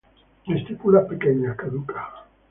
[0.47, 2.05] Estípulas pequeñas, caducas.